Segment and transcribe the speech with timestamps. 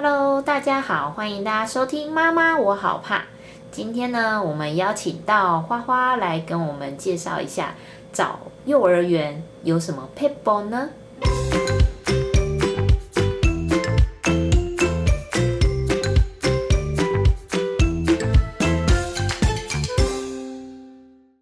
[0.00, 3.18] Hello，大家好，欢迎大家收听《妈妈我好怕》。
[3.72, 7.74] 今天呢，我们邀请到花花来跟我们介绍一下
[8.12, 10.90] 找幼儿园有什么 people 呢？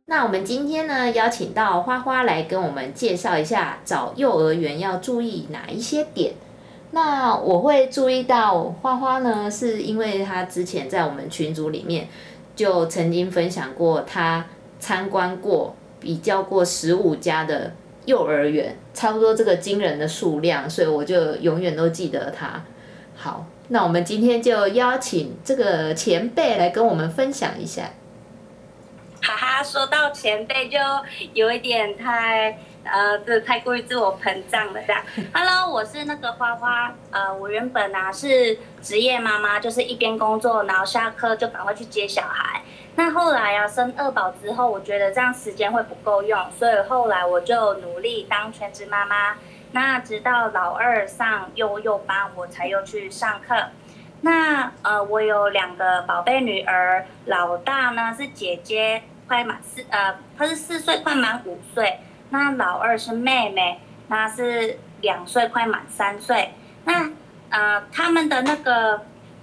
[0.07, 6.33] 那我们今天呢，邀请到花花来跟我们介绍一下找幼儿园要注意哪一些点。
[6.97, 12.09] 那我会注意到花花呢，是因为他之前在我们群组里面
[12.55, 14.47] 就曾经分享过，他
[14.81, 17.75] 参观过、比较过十五家的
[18.07, 22.65] 幼儿园，差不多这个惊人的数量，所以我就永远都记得他。
[23.15, 27.91] 好，那我们今天就邀请这个前辈来跟我们分享一下。
[29.21, 30.79] 哈哈，说到前辈就
[31.35, 32.59] 有一点太
[32.91, 35.03] 呃，这太过于自我膨胀了这样。
[35.35, 42.63] Hello，我是那个花花，呃，我原本啊是职业妈妈，就是一边工作，然后下课就赶快去接小孩。
[42.95, 49.35] 那后来啊生二宝之后，我觉得这样时间会不够用，所以后来我就努力当全职妈妈。
[49.73, 53.55] 那直到老二上幼幼班，我才又去上课。
[54.23, 59.03] 那呃，我有两个宝贝女儿，老大呢是姐姐。
[59.29, 61.99] 快满四呃，她是四岁快满五岁，
[62.31, 66.55] 那老二是妹妹，那是两岁快满三岁。
[66.85, 67.11] 那
[67.51, 69.03] 呃，他们的那个，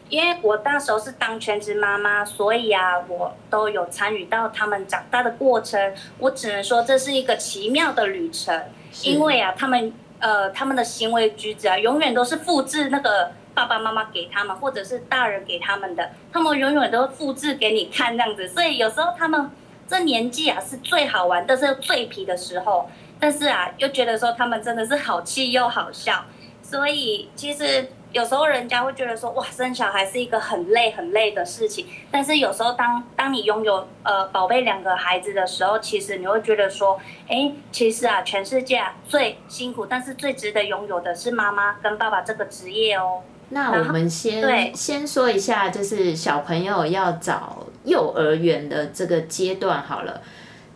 [0.10, 5.94] 因为我那时候是当全职妈妈，所以啊，我都有参与到他们长大的过程。
[6.20, 8.64] 我只能说这是一个奇妙的旅程，
[9.04, 18.48] 因为啊，他们呃，他们的行为举止啊，永远都是复制那个爸爸妈妈给他们，或者是大人给他们的，他们永远都复制给你看这样子。
[18.50, 19.50] 所以有时候他们。
[19.88, 22.90] 这年纪啊是最好玩，但是最皮的时候，
[23.20, 26.26] 但是啊又觉得说他们真的是好气又好笑，
[26.62, 43.22] 所以其实有时候人家会觉得说哇生小孩是一个很累很累的事情，但是有时候当当你拥有呃宝贝两个孩子的时候，其实你会觉得说，哎，其实啊全世界最辛苦，但是最值得拥有的是妈妈跟爸爸这个职业哦。
[43.50, 50.22] 那我们先先说一下，就是小朋友要找幼儿园的这个阶段好了。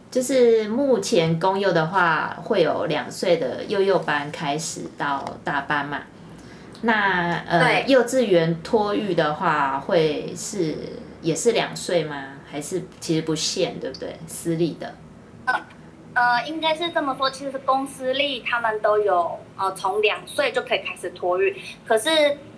[0.10, 6.02] 就是目前公幼的话，会有两岁的幼幼班开始到大班嘛。
[6.82, 10.76] 那呃，幼稚园托育的话，会是
[11.22, 12.36] 也是两岁吗？
[12.50, 14.16] 还是其实不限，对不对？
[14.28, 14.96] 私立的。
[16.14, 21.56] 呃，应该是这么说，其实公私立他们都有，呃，从两岁就可以开始托育。
[21.86, 22.10] 可是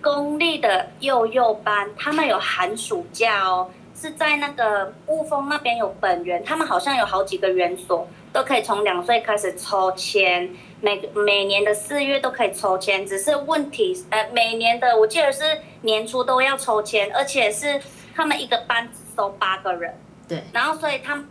[0.01, 10.49] 公立的幼幼班，他们有寒暑假哦，是在那个雾峰那边有本园，他们好像有好几个园所，都可以从两岁开始抽签，
[10.79, 13.05] 每每年的四月都可以抽签。
[13.05, 15.43] 只是问题，呃，每年的我记得是
[15.81, 17.81] 年初都要抽签，而且是
[18.15, 19.93] 他们一个班只收八个人。
[20.27, 20.43] 对。
[20.53, 21.21] 然后所以他。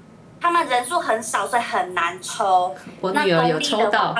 [0.41, 2.73] 他们人数很少，所以很难抽。
[3.01, 4.15] 我女儿有抽到。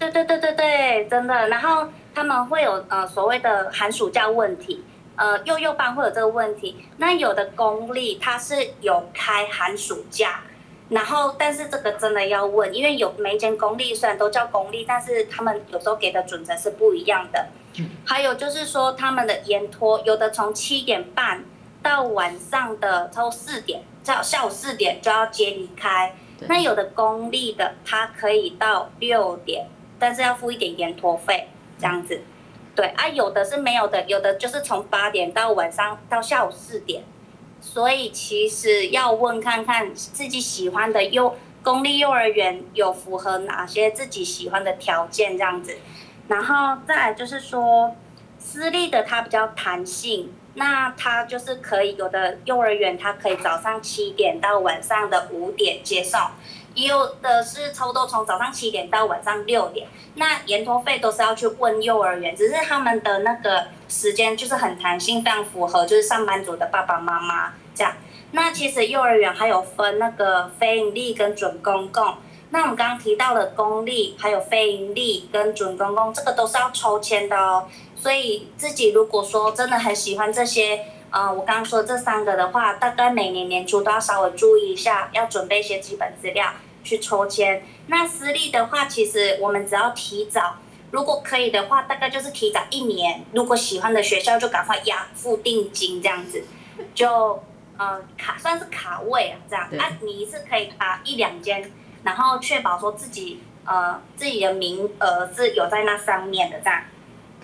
[0.00, 1.46] 对对对对对，真的。
[1.46, 4.84] 然后他们会有呃所谓的寒暑假问题，
[5.16, 6.76] 呃幼幼班会有这个问题。
[6.98, 10.42] 那有的公立它是有开寒暑假，
[10.90, 17.46] 然后但是这个真的要问，因为有每间公立虽然都叫公立，但是他们有时候给的准则是不一样的。
[18.04, 21.44] 还有就是说他们的延托，有的从七点半
[21.82, 23.82] 到晚上的超四点。
[24.02, 26.14] 下下午四点就要接离开，
[26.46, 29.66] 那有的公立的，它可以到六点，
[29.98, 32.20] 但是要付一点延托费，这样子。
[32.76, 37.02] 对啊，有的是没有的，有的就是从八点到晚上到下午四点，
[37.60, 45.76] 所以其实要问看看自己喜欢的幼公立幼儿园有符合哪些自己喜欢的条件这样子，
[46.28, 47.96] 然后再来就是说
[48.38, 50.32] 私立的它比较弹性。
[50.58, 56.18] 那他就是可以有的幼儿园，他可以早上七点到晚上的五点接送，
[56.84, 59.88] 有的是差不多从早上七点到晚上六点。
[60.14, 67.94] 那延托费都是要去问幼儿园，只是他们的那个时间就是很弹性，非常符合就是上班族的爸爸妈妈这样。
[68.32, 72.16] 那其实幼儿园还有分那个非盈利跟准公共。
[72.50, 77.66] 那我们刚刚提到的公立还有非盈利跟准公共，这个都是要抽签的哦。
[77.94, 80.80] 所以自己如果说真的很喜欢这些，
[81.10, 86.46] 呃，我刚刚说这三个的话，大概每年年初都要稍微注意一下，要准备一些基本资料
[86.86, 87.64] 去抽签。
[87.88, 90.56] 那私立的话，其实我们只要提早，
[90.92, 93.24] 如果可以的话，大概就是提早一年。
[93.32, 96.44] 如果喜欢的学校就赶快押付定金，这样子，
[96.94, 97.42] 就
[97.76, 101.70] 呃卡算是卡位啊，这样啊，你一次可以卡一两间，
[102.04, 106.82] 然后确保说自己呃自己的名额是有在那上面的这样。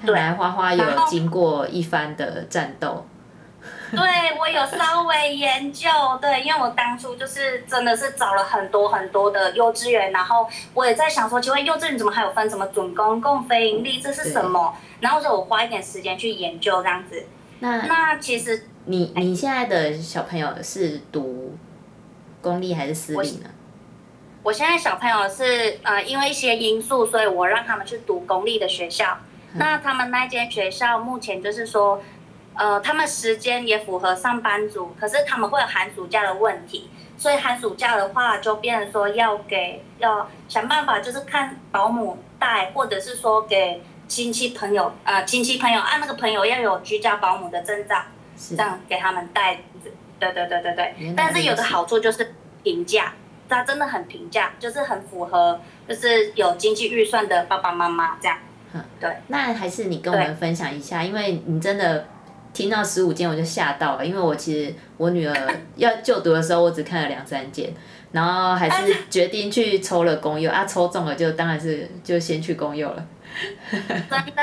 [0.00, 3.06] 看来花花有经过一番的战斗。
[3.96, 5.86] 对，我有稍微研究，
[6.18, 14.74] 对，因为我当初就是真的是找了很多很多的幼稚园，然后我也在想说，请问幼稚园怎么还有分什么准公共、非盈利，这是什么？
[15.00, 17.22] 然后说我花一点时间去研究这样子。
[17.58, 21.54] 那那其实你你现在的小朋友是读
[22.40, 23.50] 公立还是私立呢？
[24.42, 29.18] 我现在小朋友是呃，因为一些因素，所以我让他们去读公立的学校。
[29.56, 32.02] 那他们那间学校目前就是说。
[32.54, 48.02] 呃，他们时间也符合上班族，可是他们会有寒暑假的问题，所以寒暑假的话就变成说要给要想办法，就是看保姆带，或者是说给亲戚朋友，呃，亲戚朋友按那个朋友要有居家保姆的证照，
[48.36, 49.60] 这样给他们带。
[50.20, 51.14] 对对对对对。
[51.16, 53.14] 但是有个好处就是平价，
[53.48, 55.58] 它真的很平价，就是很符合，
[55.88, 58.36] 就是有经济预算的爸爸妈妈这样。
[58.74, 59.10] 嗯，对。
[59.28, 62.06] 那还是你跟我们分享一下，因为你真的。
[62.52, 65.34] 听到十五间我就吓到了，因为我其实我女儿
[65.76, 67.72] 要就读的时候，我只看了两三间，
[68.12, 73.06] 然后还是决定去抽了公幼啊，抽中了就当然是就先去公幼了。
[73.88, 74.42] 真的，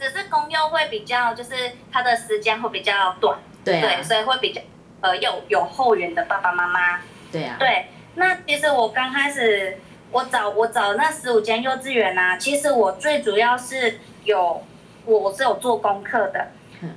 [0.00, 1.50] 只是公幼会比较，就是
[1.92, 4.60] 它的时间会比较短，对对，所以会比较
[5.00, 6.98] 呃有有后援的爸爸妈妈。
[7.30, 7.54] 对啊。
[7.58, 7.86] 对，
[8.16, 9.78] 那其实我刚开始
[10.10, 14.60] 我找我找那十五间幼稚园啊，其实我最主要是有
[15.04, 16.48] 我是有做功课的。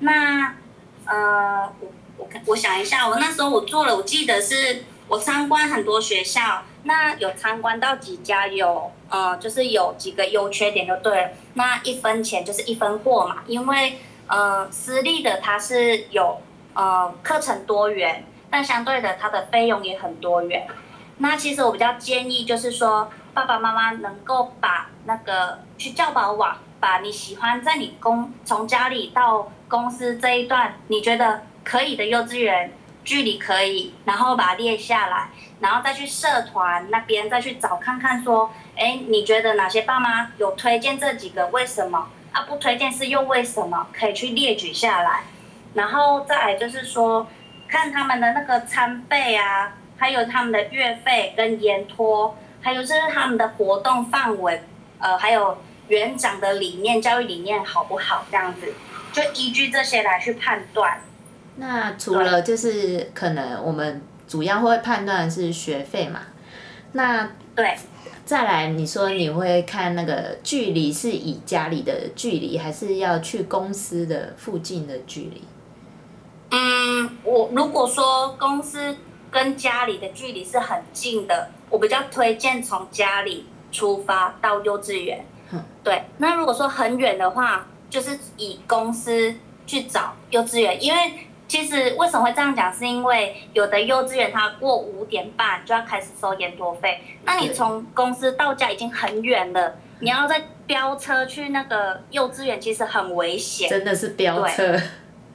[0.02, 0.56] 那，
[1.06, 1.88] 呃，我
[2.18, 11.30] 我看我想一下，我那时候我做了，我记得是我参观很多学校，那有参观到几家有，呃，就是有几个优缺点就对了。
[11.54, 16.42] 那一分钱就是一分货嘛，因为呃，私立的它是有
[16.74, 20.68] 呃课程多元，但相对的它的费用也很多元。
[21.20, 32.72] 那其实我比较建议就是说，爸爸妈妈能够把那个去教保网，把你喜欢在你公从家里到公司这一段你觉得可以的幼稚园
[33.04, 35.30] 距离可以，然后把它列下来，
[35.62, 41.48] 然后再去社团那边再去找看看说，哎，你觉得哪些爸妈有推荐这几个？
[41.48, 42.42] 为什么啊？
[42.42, 43.88] 不推荐是又为什么？
[43.94, 45.22] 可以去列举下来，
[45.74, 47.26] 然后再来就是说，
[47.70, 54.62] 看他们的那个餐费啊，还有他们的月费跟延托，还有就是他们的活动范围，
[55.00, 55.58] 呃，还有
[55.88, 58.26] 园长的理念、教育理念好不好？
[58.30, 58.74] 这样子。
[59.14, 61.02] 就依据这些来去判断。
[61.56, 66.20] 那除了就是可能我们主要会判断是学费嘛？
[66.92, 67.76] 那对，
[68.26, 75.44] 再来你说你会看那个距离是以家里的距离，还是要去公司的附近的距离？
[76.52, 78.96] 嗯，我如果说公司
[79.32, 85.26] 跟家里的距离是很近的，我比较推荐从家里出发到幼稚园。
[85.84, 87.66] 对，那如果说很远的话。
[87.90, 89.34] 就是以公司
[89.66, 91.00] 去找幼稚园，因为
[91.48, 103.70] 其实为什么会这样讲，是因为有的幼稚园它过五点半就要开始收延托费，那你从公司到家已经很远了，你要再飙车去那个幼稚园，其实很危险。
[103.70, 104.78] 真的是飙车。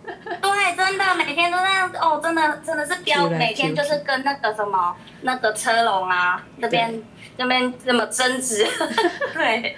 [0.05, 7.03] 对，真的每天都那样哦，真的真的是飙，每天就是跟那个什么那个车龙啊这边
[7.43, 8.67] 那边这么争执，
[9.35, 9.77] 对。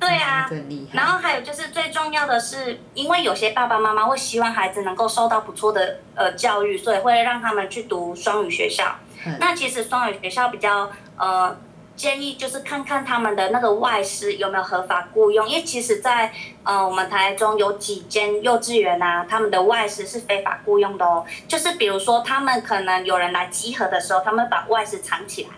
[0.00, 0.48] 对啊，
[0.94, 8.96] 然后还有就是最重要的是，因为有些爸爸妈妈会希望孩子能够受到不错的呃教育，所以会让他们去读双语学校。
[9.38, 11.54] 那其实双语学校比较呃
[11.96, 16.32] 建议就是看看他们的那个外师有没有合法雇佣，因为其实，在
[16.64, 21.26] 呃我们台中有几间幼稚园啊，他们的外师是非法雇佣的哦。
[21.46, 25.50] 就是比如说他们可能有人来集合的时候，他们把外师藏起来，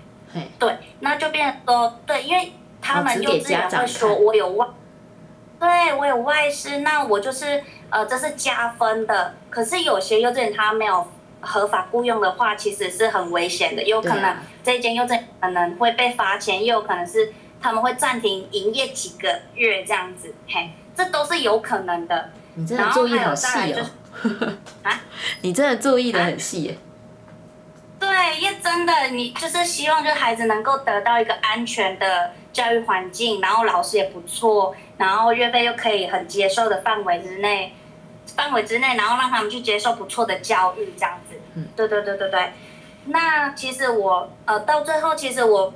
[0.59, 2.53] 对，那就变说对，因为。
[2.85, 4.67] 他们幼稚园会说：“我有外，
[5.61, 9.37] 对我有外师，那我就是呃，这是加分的。
[9.51, 11.07] 可是有些幼稚园他没有
[11.41, 22.31] 合法雇佣的话，其实是很危险的，有可能这间幼稚园可能会被罚钱，也有可能是他们会暂停营业几个月这样子，嘿，这都是有可能的。
[22.55, 23.87] 你真的注意好细哦，
[24.83, 25.01] 啊，
[25.43, 26.77] 你真的注意的很细。”
[28.23, 37.75] 对，因为真的，你就是希望，就孩子能够得到一个安全的教育环境，然后老师也不错，然后月费又可以很接受的范围之内，
[38.37, 41.37] 范围之内，然后让他们去接受不错的教育，这样子。
[41.55, 42.53] 嗯，对对对对对。
[43.07, 45.75] 那其实我呃，到最后，其实我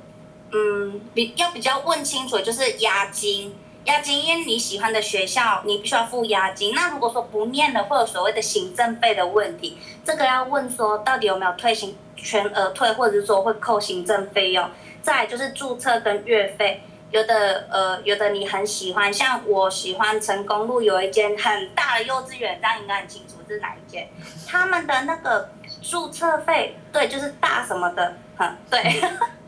[0.53, 3.53] 嗯，比要比较问清楚，就是押金。
[3.83, 6.73] 押金，因为你喜欢的学校，你必须要付押金。
[6.73, 14.69] 那如果说不念的，会有所谓的行政费的问题，这个要问说到底有没有退行全额退，或者是说会扣行政费用。
[15.01, 16.81] 再就是注册跟月费，
[17.11, 24.09] 有的呃，有的你很喜欢，像我喜欢成功路有一间很大的幼稚园，这样应该很清楚是哪一间。
[24.45, 25.49] 他们的那个
[25.81, 29.01] 注册费，对，就是大什么的，哼，对，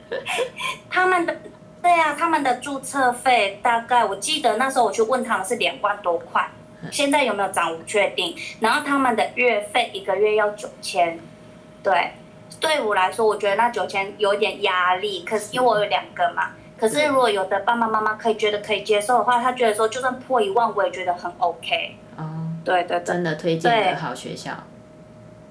[0.90, 1.36] 他们的，
[1.82, 6.50] 对啊，他们的注册费大概我记得那时候我去问他们是两万多块，
[6.90, 8.34] 现在有没有涨我不确定。
[8.62, 11.20] 然后他们的月费一个月要九千，
[11.84, 12.14] 对，
[12.60, 16.52] 对我来说我觉得那九千有点压力，可是因为我有两个嘛。
[16.78, 21.98] 可是如果有的爸爸妈妈可以觉得可以接受的话，他觉得说就算破一万，我也觉得很 OK。
[22.18, 22.24] 哦，
[22.64, 24.52] 对对，真的推荐的好学校。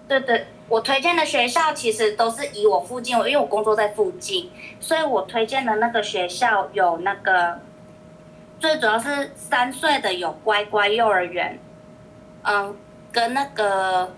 [0.06, 4.50] 对对，我推荐的学校其实都是以我附近，因为我工作在附近，
[4.80, 7.60] 所以我推荐的那个学校有那个，
[8.58, 11.58] 最主要是三岁的有乖乖幼儿园，
[12.42, 12.74] 嗯，
[13.12, 14.10] 跟那个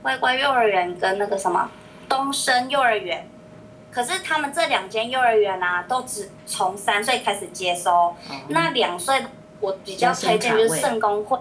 [0.00, 1.70] 乖乖幼儿园跟那个什么
[2.08, 3.28] 东升幼儿园。
[3.90, 8.14] 可是他们这两间幼儿园啊，都只从三岁开始接收。
[8.48, 9.24] 那两岁
[9.58, 11.38] 我比较推荐就是圣公会，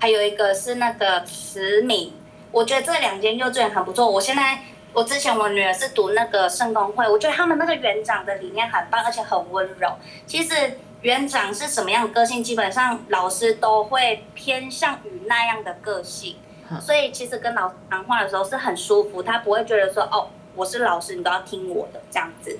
[0.00, 2.12] 还有一个是那个慈敏。
[2.50, 4.10] 我觉得这两间幼稚园很不错。
[4.10, 4.58] 我现在
[4.92, 9.88] 我之前我女儿是读那个圣公会，我觉得他们那个园长的理念很棒，而且很温柔。
[10.26, 16.36] 其实园长是什么样的个性，基本上老师都会偏向于那样的个性。
[16.80, 20.28] 所以其实跟老师谈话的时候是很舒服，他不会觉得说哦。
[20.54, 22.58] 我是老师，你都要听我的这样子，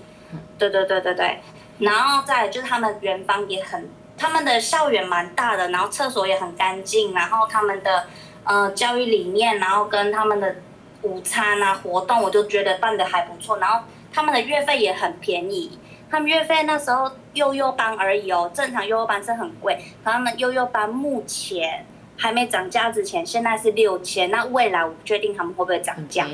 [0.57, 1.43] 对对对对对，
[1.81, 8.07] 然后再就是他们园方也很，他们的校园蛮大的，然后厕所也很干净，然后他们的
[8.45, 10.55] 呃教育理念，然后跟他们的
[11.03, 15.79] 午餐啊活动，我就觉得办的还不错，然后他们的月费也很便宜，
[16.11, 21.85] 他们月费那时候幼幼班而已哦，正常幼幼班是很贵，可他们幼幼班目前
[22.17, 26.27] 还没涨价之前，现在是六千，那未来我不确定他们会不会涨价，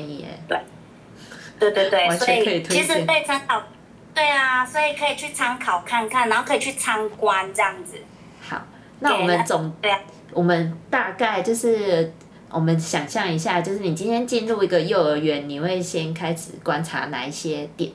[0.47, 0.59] 对。
[1.59, 3.61] 对对对，所以其实可以参考，
[4.15, 7.97] 对啊，所以可以去参考看看，然后可以去参观这样子。
[8.39, 8.61] 好，
[9.01, 9.93] 那我们总对，
[10.31, 12.13] 我们大概就是
[12.49, 17.91] 我们想象一下，就是你今天进入一个幼儿园，你会先开始观察哪一些点？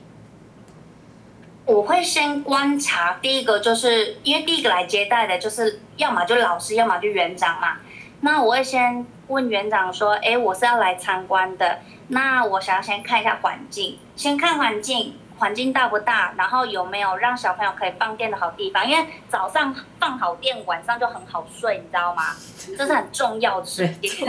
[1.65, 7.77] 我会先观察第一个，就是因为第一个来接待的，就是要么就老师，要么就园长嘛。
[8.21, 11.79] 那我会先问园长说：“哎，我是要来参观的。”
[12.09, 18.87] 那我想要先看一下环境，先看环境，环境大不大，然后有没有让小朋友可以放电的好地方。
[18.87, 22.23] 因为早上放好电，晚上就很好睡，你知道吗？
[22.77, 24.27] 这是很重要的事情。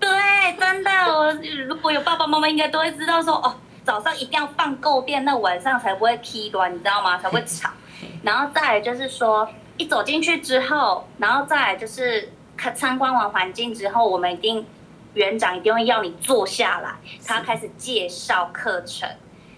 [0.00, 0.10] 对，
[0.58, 1.32] 真的，我
[1.68, 7.18] 如果有爸爸妈妈，应该都会知道说，哦，早上一定要放够电，那晚上才不会踢乱，你知道吗？
[7.18, 7.70] 才会吵。
[8.22, 14.66] 然后再来就是说，一走进去之后，然后再来就是看参观完环境之后，我们一定。
[15.14, 16.94] 园长一定会要你坐下来，
[17.26, 19.10] 他开始介绍课程。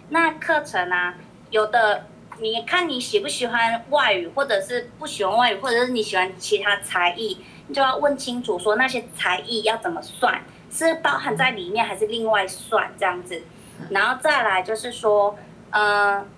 [0.08, 1.12] 那课程呢，
[1.50, 2.06] 有的
[2.40, 7.36] 你看你喜不喜欢外语，或者是不喜欢外语，或者是你喜欢其他才艺，
[7.66, 13.42] 你就要问清楚说那些才艺要怎么算，是包含在里面还是另外算这样子。
[13.90, 15.36] 然后再来就是说，
[15.70, 16.28] 嗯，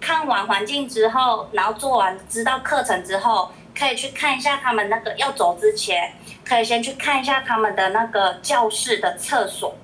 [0.00, 3.50] 看完环境之后，然后做完知道课程之后。
[3.72, 6.12] 可以去看一下他们那个要走之前，
[6.44, 9.74] 可以先去看一下他们的那个教室的厕所，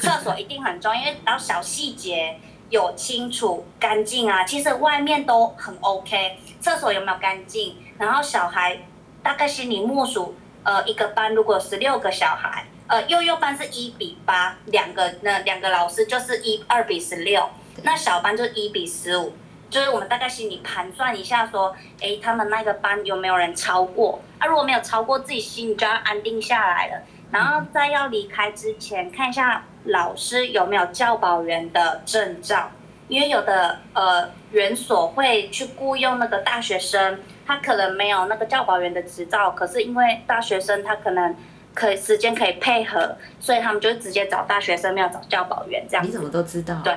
[0.00, 2.40] 厕所一定很重要，因为然后小细节
[2.70, 7.76] 有清楚干净啊，其实外面都很 OK，厕所有没有干净？
[7.98, 8.78] 然后小孩
[9.22, 17.48] 大概心里默数，呃，一个班如果十六个小孩，呃，幼幼班是一比八，两个那两个老师就是一二比十六，
[17.82, 19.32] 那小班就一比十五。
[19.70, 24.20] 就是我们大概心里盘算一下，说，哎，他们那个班有没有人超过？
[24.38, 27.02] 啊，如果没有超过，自己心里就要安定下来了。
[27.32, 32.70] 然后在要离开之前，看一下老师有没有教保员的证照，
[33.08, 41.34] 因为有的呃园所会去雇佣那个大学生，他可能没有那个教保员的执照，可是因为大学生他可能
[41.74, 46.06] 可以时间可以配合，所以他们就直接找大学生，没有找教保员这样。
[46.06, 46.80] 你怎么都知道？
[46.84, 46.94] 对。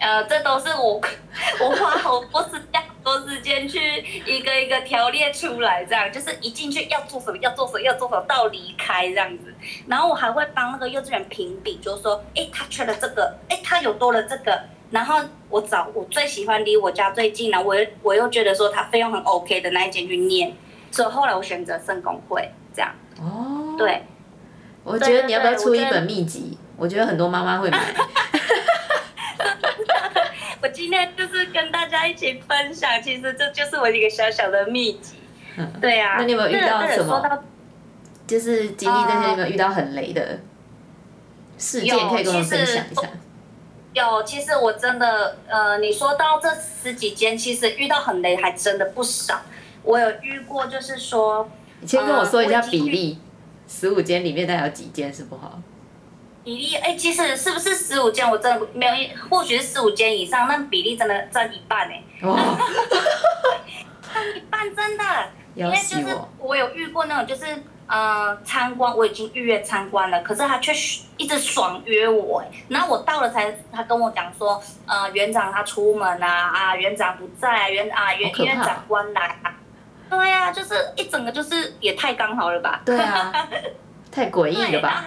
[0.00, 1.00] 呃，这都是我
[1.60, 3.80] 我花好多时间多时间去
[4.24, 9.52] 一个一个条列出来，这样就是一进去要做什么，要做什么，要做什么到离开这样子。
[9.88, 14.60] 然后我还会帮那个幼稚园评比，就是说，哎，他缺了这个，哎，他有多了这个。
[14.92, 20.54] 然后我找我最喜欢离我家最近的，我又我又觉得说他费用很 OK 的那一间去念，
[20.92, 22.94] 所以后来我选择圣公会这样。
[23.18, 23.74] 哦。
[23.76, 24.02] 对。
[24.84, 26.56] 我觉得你要不要出一本秘籍？
[26.76, 27.78] 我觉得很多妈妈会买。
[30.62, 35.16] 我今天就是跟大家一起分享，其实这就是我一个小小的秘籍。
[35.80, 37.44] 对啊，那你有没有遇到什么？
[38.26, 40.38] 就是经历这些，有没有遇到很雷的
[41.58, 41.94] 事件？
[42.08, 43.02] 可以跟我分享一下。
[43.92, 49.42] 有，其实我真的，呃，你说到这十几间，其实遇到很雷还真的不少。
[49.82, 53.18] 我有遇过，就是说，你先跟我说一下比例，
[53.66, 55.60] 十五间里面大概有几间是不好？
[56.44, 58.28] 比例，哎，其实是不是十五间？
[58.28, 62.36] 我真的没有，或许是十五间以上，那比例真的占一半哎，哇，
[64.12, 65.04] 占一半真的。
[65.54, 66.54] 因要为就是我！
[66.54, 67.44] 有遇过那种，就是
[67.88, 70.72] 呃参观，我已经预约参观了，可是他却
[71.16, 79.52] 一直爽约我，哎，然后我到了才，他跟我讲说，呃园长他出门啊，啊园长不在啊，园啊园院长官来啊，
[80.10, 83.32] 对呀、就是一整个就是也太刚好了吧，对啊，
[84.10, 85.04] 太诡异了吧？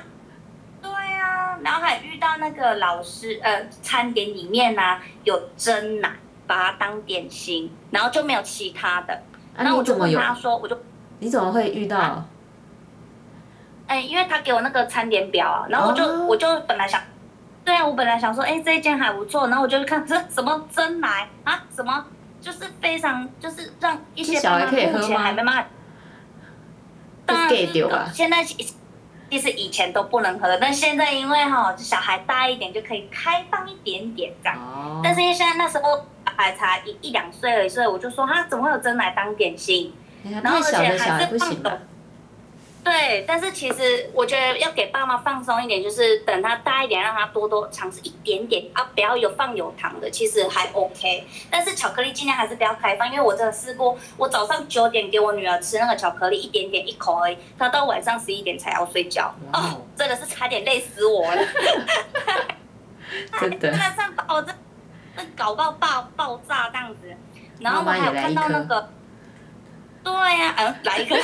[0.81, 6.11] 对呀、然后还遇到那个老师，呃，餐点里面呢、有蒸奶，
[6.47, 9.13] 把它当点心，然后就没有其他的。
[9.55, 9.95] 啊，然后我就？
[9.95, 10.77] 问他说，我就
[11.19, 12.23] 你怎么会遇到？
[13.87, 17.01] 哎、因为他给我那个餐点表啊，然后我就、哦我就本来想，
[17.65, 22.05] 对啊，我本来想说，哎、这一间还不错，然后我就看这什么真奶啊，什么
[22.41, 25.61] 就是非常就是让一些这小孩目前可以喝吗还没办法，
[27.25, 28.75] 被当然是丢啊现在其
[29.29, 34.57] 其实以前都不能喝，但现在因为哈、小孩大一点就可以开放一点点这样。
[34.57, 35.95] 哦，但是因为现在那时候
[36.25, 39.93] 小孩才一一两岁而已，所以我就说他怎么会有真奶当点心？
[40.23, 41.77] 然后而且还是放孩不行吧手？
[42.83, 51.27] 对，但是其实我觉得要给爸妈放松一点，就是等他大一点，让他多多尝试一点点啊，不要有放有糖的，其实还 OK。
[51.49, 61.41] 但是巧克力尽量还是不要开放，因为我真的试过，我早上九点给我女儿吃那个巧克力，一点点一口而已，她到晚上十一点才要睡觉，哇哦哦，真的是差点累死我了。
[63.39, 64.51] 真的真的是把我这
[65.15, 67.15] 这搞到爆爆炸这样子。
[67.59, 68.89] 然后我还有看到那个，
[70.03, 71.15] 对呀、嗯，来一个，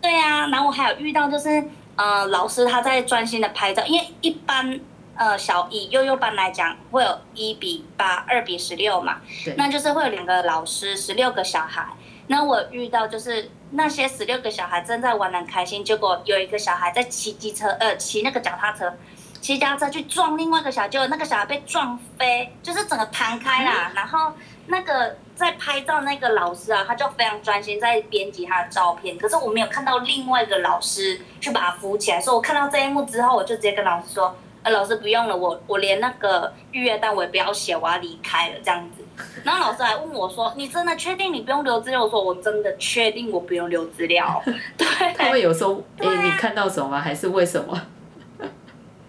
[0.00, 1.62] 对呀、然后我还有遇到就是
[1.96, 4.80] 呃，老师他在专心的拍照，因为一般
[5.14, 11.86] 呃小以幼幼班来讲，会有一比八、二比十六嘛，对，那就是会有两个老师，十六个小孩。
[12.28, 18.94] 那我遇到就是那些十六个小孩正在玩的很开心，结果有一个小孩在骑机车，呃，骑那个脚踏车，
[19.40, 23.90] 骑脚踏车去撞另外一个小孩，结果那个小孩被撞飞，就是整个弹开啦。
[23.96, 24.32] 然后
[24.68, 34.36] 那个在拍照那个老师啊，他就非常专心在编辑他的照片，可是我没有看到另外一个老师去把他扶起来，所以我看到这一幕之后，我就直接跟老师说。
[34.62, 39.02] 呃，老师不用了，我我连那个预约单我也不要写，我要离开了这样子。
[39.42, 44.42] 然后老师还问我说：“你真的确定你不用留资料？”我说：“我真的确定我不用留资料。”
[44.76, 47.00] 对，他们有说，哎、你看到什么？
[47.00, 47.80] 还是为什么？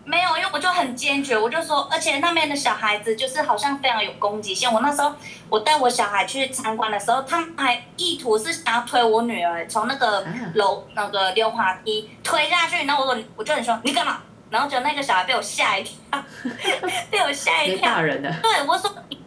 [0.04, 4.72] 没有，因为我就很坚决，我就说，而且那边的小孩子就是好像非常有攻击性。
[4.72, 5.14] 我那时候
[5.48, 14.22] 我带我小孩去参观的时候，他们还意图是想要推我女儿从那个啊楼那个溜滑梯推下去，然后我说我就很凶，你干嘛？
[14.50, 15.94] 然后就那个小孩被我吓一跳，
[17.10, 17.94] 被我吓一给跳。
[17.94, 19.18] 大人的，对，我说你，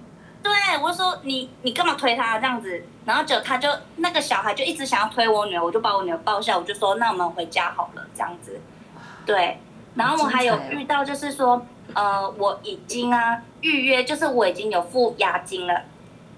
[0.42, 2.84] 对我说你你干嘛推他这样子？
[3.06, 8.60] 然后就他就那个小孩就一直想要推我女儿，我就把我女儿抱下，我就说那我们回家好了这样子。
[9.24, 9.58] 对，
[9.94, 15.82] 然后我还有遇到就是说，呃，我已经啊预约，就是我已经有付押金了，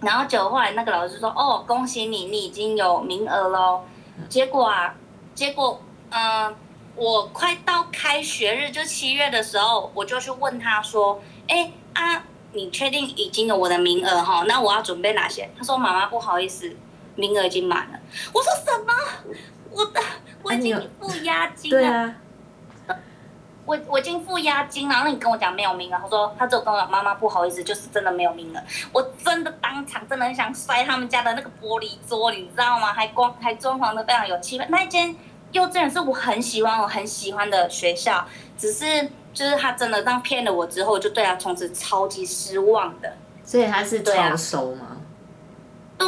[0.01, 3.83] 然后结果后来那个老师说，哦，恭喜你，你已经有名额喽。
[4.29, 4.95] 结果啊，
[5.35, 6.57] 结果嗯、呃
[6.97, 14.45] 我快到开学日，就七月的时候，我就去问他说，哎啊，你确定已经有我的名额哈？
[14.49, 15.47] 那我要准备哪些？
[15.59, 16.75] 他说妈妈不好意思，
[17.15, 18.01] 名额已经满了。
[18.33, 18.95] 我说什么？
[19.71, 20.01] 我的
[20.43, 21.79] 我已经付押金了。
[21.79, 22.15] 对啊，
[23.67, 28.63] 我我已经付押金了，然后你跟我讲没有名额，他说他只有跟我讲妈妈不好意思，就是真的没有名额。
[28.93, 32.93] 我真的当场真的很想摔他们家的那个玻璃桌，你知道吗？
[32.93, 34.65] 还光还装潢的非常有气氛。
[34.69, 35.15] 那一间
[35.51, 38.25] 幼稚园是我很喜欢我很喜欢的学校，
[38.57, 39.03] 只是
[39.35, 43.13] 就是他真的让骗了我之后，我就对他从此超级失望的。
[43.45, 44.97] 所以他是超收吗？
[45.99, 46.07] 对，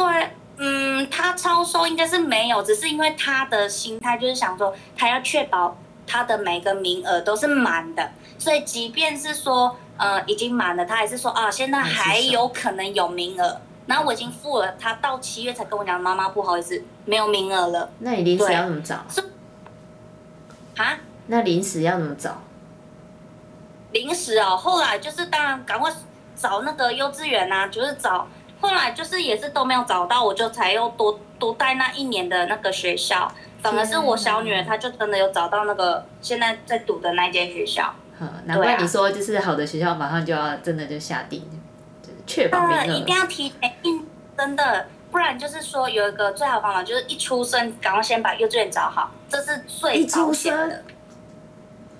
[0.57, 5.75] 嗯，他超收应该是没有，只是因为他的心态就是想说，他要确保
[6.09, 13.61] 他的每个名额都是满的，所以即便是说呃已经满了，他还是说啊，现在还有可能有名额。
[13.85, 18.95] 然后我已经付了，他到七月才跟我讲，妈妈不好意思，没有名额了那你临时要怎么找？
[20.77, 20.97] 啊。
[21.27, 22.41] 那临时要怎么找？
[23.91, 25.91] 临时哦，后来就是当然赶快
[26.35, 28.27] 找那个幼稚园啊，就是找，
[28.61, 37.93] 后来就是也是都没有找到，我就才又多多待那一年的那个学校，反而是我小女儿，她就真的有找到那个现在在读的那间学校。
[38.19, 41.41] 嗯，难怪你说就是好的学校马上就要真的就下定，
[42.01, 42.93] 就是确保名呃，额。
[42.97, 44.05] 一定要提前订，
[44.37, 50.83] 真的，不然就是说有一个最好的方法就是一出生赶快先把幼稚园找好，这是最保险的生。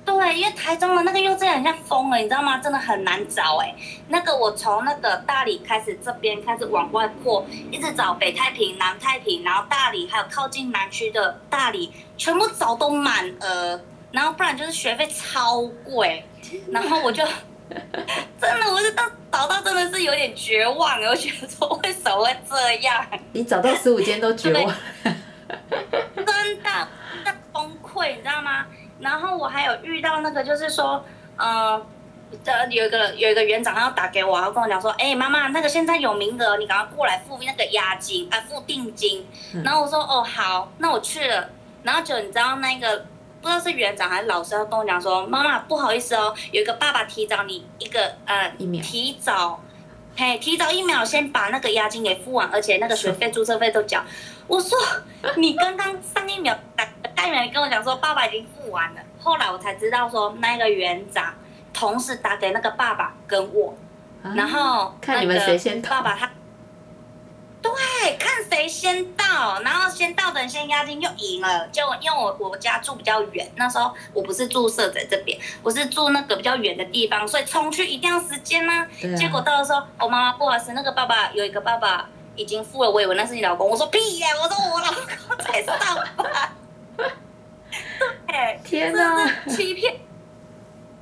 [0.10, 2.58] 对对，因为台中的那个幼稚园很像疯了，你知道吗？
[2.58, 3.74] 真的很难找哎。
[4.08, 13.80] 那个我从那个大理开始，这边开始往外扩，一直找北太平、南太平，然后大理，还有靠近南区的大理，全部找都满额，
[14.12, 16.26] 然后不然就是学费超贵，
[16.72, 17.24] 然后我就
[18.40, 23.06] 真的，我就到找到真的是有点绝望，我觉得说为什么会这样？
[23.34, 26.88] 你找到十五间都绝望，真的
[27.24, 28.66] 在崩溃，你知道吗？
[29.00, 31.06] 然后我还有遇到那个，就是说，
[31.38, 31.82] 呃，
[32.46, 39.26] 呃，有一个有一个园长要打给我，然后跟我讲说，哎，妈妈，那个现在有名额，你赶快过来付那个押金啊，付定金。
[39.64, 41.50] 然后我说，哦，好，那我去了。
[41.84, 43.06] 然后就你知道那个
[43.42, 48.50] 不知道是园长还是老师要跟我讲说，妈妈不好意思哦，有一个爸爸提早你一个呃，
[48.84, 49.64] 提早，
[50.18, 54.04] 嘿，提早一秒先把那个押金给付完，而且那个学费、注册费都缴。
[54.48, 54.78] 我说，
[55.38, 56.86] 你刚刚上一秒打。
[57.52, 59.02] 跟我讲说，爸爸已经付完了。
[59.20, 61.34] 后来我才知道说，那个园长
[61.74, 63.76] 同时打给那个爸爸跟我，
[64.36, 65.90] 然后看你们谁先到。
[65.90, 66.30] 爸爸他，
[67.62, 71.68] 对，看谁先到，然后先到的人先押金就赢了。
[71.68, 78.88] 就因为我我家住比较远，那时候我不是住社在这边，我是住那个比较远的地方，所以冲去一定要时间呢。
[79.18, 83.70] 结果到的时候，我妈妈不好意思，那个爸爸有一个爸爸已经付了，我以为那是你老公。
[83.70, 84.88] 我说屁呀，我说我老
[85.28, 85.78] 公才上
[86.16, 86.50] 班。
[88.28, 89.96] 对，天哪，欺骗！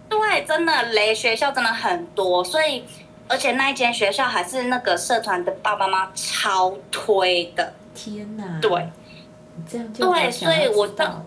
[0.10, 2.86] 对，真的雷学校真的很多，所以
[3.28, 7.74] 而且那一间学校还是那个社团的爸爸妈妈超推的。
[7.94, 8.60] 天哪！
[8.62, 8.90] 对，
[9.70, 11.26] 这样就对， 所以我的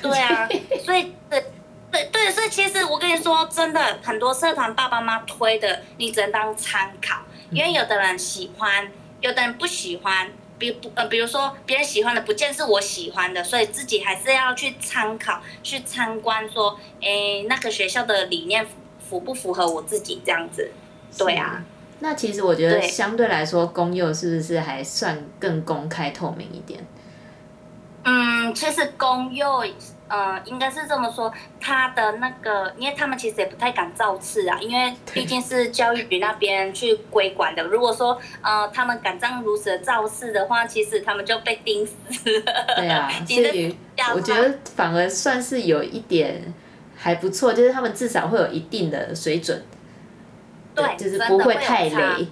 [0.00, 0.48] 对啊，
[0.84, 1.44] 所以对
[1.90, 8.88] 对对，所以其实我跟你说，真的很多社团爸爸妈妈推的，你只能当参考，因为有的人喜欢，
[9.20, 10.30] 有的人不喜欢。
[10.60, 18.64] 比不呃，比如说别人喜欢的，不见是我喜欢的，所以自己还是要去参考、去参观，说，哎，那个学校的理念
[19.00, 20.70] 符不符合我自己这样子？
[21.18, 21.64] 对啊。
[21.98, 26.86] 那其实我觉得相对来说，公幼是不是还算更公开透明一点？
[28.04, 29.64] 嗯，其实公幼。
[30.10, 37.62] 呃，应该是这么说，他的那个，因为他们其实也不太敢造次啊，因为毕竟是教育局那边去规管的。
[37.62, 41.94] 如果说呃他们敢这样如此的造次的话，其实他们就被盯死
[42.40, 42.74] 了。
[42.74, 43.76] 对啊， 所以
[44.12, 46.52] 我觉得反而算是有一点
[46.96, 49.62] 还不错，就是他们至少会有一定的水准，
[50.74, 52.26] 对，就是不会太雷。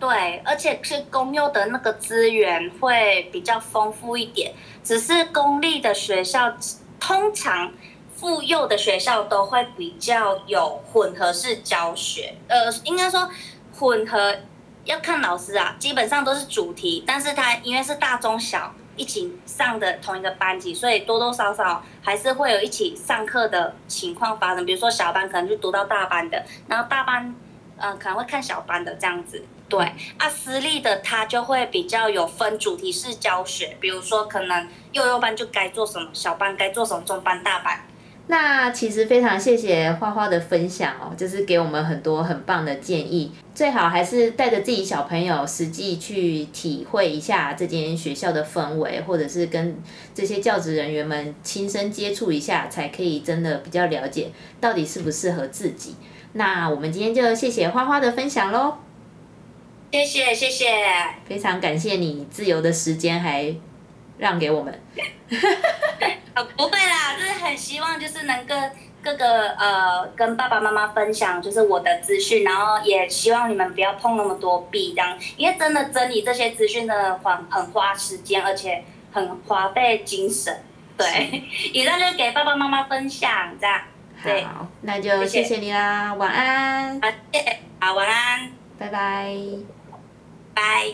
[0.00, 4.52] 对，而且是公幼的那个资源会比较丰富一点。
[4.84, 6.56] 只是公立的学校，
[7.00, 7.72] 通常
[8.14, 12.34] 妇幼的学校都会比较有混合式教学。
[12.46, 13.28] 呃，应该说
[13.74, 14.36] 混合
[14.84, 24.64] 要看老师啊，基本上都是主题，但是他因为是大中小一起上的同一个班级，所以多多少少还是会有一起上课的情况发生。
[24.64, 27.34] 比如说小班可能就读到大班的，然后大班
[27.78, 29.44] 嗯可能会看小班的这样子。
[29.68, 29.84] 对
[30.16, 37.78] 啊，私立的它就会比较有分主题式教学，比如说可能幼幼班就该做什么，小班该做什么，中班、大班。
[38.30, 43.32] 那其实非常谢谢花花的分享哦，就是给我们很多很棒的建议。
[43.54, 49.82] 最好还是带着自己小朋友实际去体会一下这间学校的氛围，或者是跟
[50.14, 55.96] 这些教职人员们亲身接触一下，才可以真的比较了解到底适不适合自己。
[56.34, 58.76] 那我们今天就谢谢花花的分享喽。
[59.90, 60.66] 谢谢谢谢，
[61.26, 63.54] 非常感谢你自由的时间还
[64.18, 64.80] 让给我们。
[66.56, 68.70] 不会啦，就是很希望就是能跟
[69.02, 80.62] 各个呃跟爸爸妈妈分享就是我的资讯，然后也希望你们不要碰那么多币这样，因为真的整理这些资讯的很很花时间，而且很花费精神。
[80.96, 83.80] 对，以上就给爸爸妈妈分享这样。
[84.44, 87.00] 好，那就谢谢你啦，晚安。
[87.00, 87.08] 好，
[87.80, 89.77] 好，晚安，拜拜。
[90.58, 90.92] 拜。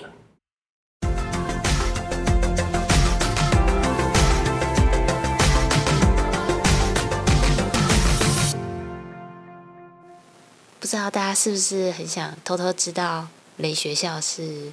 [10.78, 14.70] 不知道大家是不是很想偷偷知道雷学校是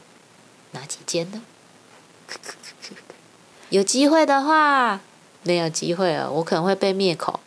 [0.72, 1.42] 哪几间呢？
[3.70, 5.00] 有机会的话，
[5.44, 7.40] 没有机会了，我可能会被灭口。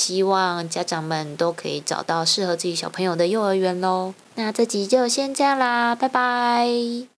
[0.00, 4.14] 希望家长们都可以找到适合自己小朋友的幼儿园喽。
[4.34, 7.09] 那这集就先这样啦，拜拜。